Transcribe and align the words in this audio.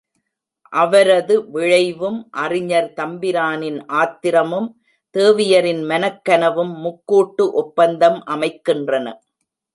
அவரது 0.73 1.35
விழைவும் 1.53 2.17
அறிஞர் 2.31 2.93
தம்பிரானின் 2.95 3.79
ஆத்திரமும் 3.87 4.69
தேவியாரின் 5.15 5.83
மனக்கனவும் 5.83 6.73
முக்கூட்டு 6.83 7.45
ஒப்பந்தம் 7.51 8.23
அமைக்கின்றன. 8.25 9.07